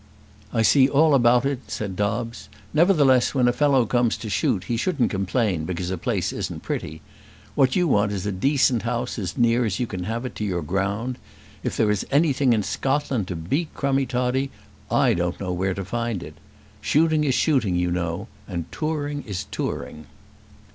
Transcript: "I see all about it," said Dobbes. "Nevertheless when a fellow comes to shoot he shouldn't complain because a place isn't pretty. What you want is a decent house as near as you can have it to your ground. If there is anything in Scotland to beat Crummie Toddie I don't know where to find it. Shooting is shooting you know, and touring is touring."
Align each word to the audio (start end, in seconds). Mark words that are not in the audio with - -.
"I 0.51 0.63
see 0.63 0.89
all 0.89 1.13
about 1.13 1.45
it," 1.45 1.59
said 1.67 1.95
Dobbes. 1.95 2.49
"Nevertheless 2.73 3.35
when 3.35 3.47
a 3.47 3.53
fellow 3.53 3.85
comes 3.85 4.17
to 4.17 4.31
shoot 4.31 4.63
he 4.63 4.75
shouldn't 4.75 5.11
complain 5.11 5.63
because 5.63 5.91
a 5.91 5.95
place 5.99 6.33
isn't 6.33 6.63
pretty. 6.63 7.03
What 7.53 7.75
you 7.75 7.87
want 7.87 8.11
is 8.11 8.25
a 8.25 8.31
decent 8.31 8.81
house 8.81 9.19
as 9.19 9.37
near 9.37 9.63
as 9.63 9.79
you 9.79 9.85
can 9.85 10.05
have 10.05 10.25
it 10.25 10.33
to 10.37 10.43
your 10.43 10.63
ground. 10.63 11.19
If 11.61 11.77
there 11.77 11.91
is 11.91 12.03
anything 12.09 12.51
in 12.51 12.63
Scotland 12.63 13.27
to 13.27 13.35
beat 13.35 13.71
Crummie 13.75 14.07
Toddie 14.07 14.49
I 14.89 15.13
don't 15.13 15.39
know 15.39 15.53
where 15.53 15.75
to 15.75 15.85
find 15.85 16.23
it. 16.23 16.33
Shooting 16.81 17.23
is 17.23 17.35
shooting 17.35 17.75
you 17.75 17.91
know, 17.91 18.27
and 18.47 18.71
touring 18.71 19.21
is 19.27 19.43
touring." 19.51 20.07